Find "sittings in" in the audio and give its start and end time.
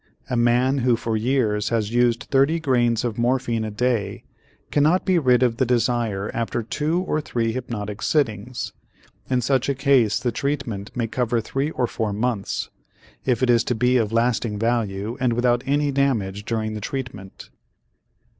8.01-9.41